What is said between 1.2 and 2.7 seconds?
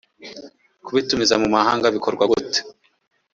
mu mahanga bikorwa gute